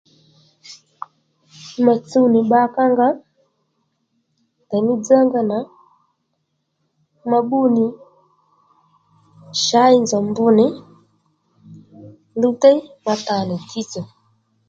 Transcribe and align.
Ma 1.83 1.93
tsuw 2.07 2.25
nì 2.33 2.39
bba 2.45 2.61
kǎ 2.75 2.83
nga 2.91 3.07
ndèymí 4.65 4.93
dzá 5.01 5.17
nga 5.27 5.41
nà 5.49 5.59
ma 7.29 7.37
bbú 7.43 7.59
nì 7.75 7.85
shǎyi 9.63 9.97
nzòw 10.01 10.23
mb 10.29 10.37
nì 10.57 10.65
luwtéy 12.41 12.77
ma 13.05 13.13
ta 13.25 13.35
nì 13.47 13.55
dzíy-tsò 13.63 14.01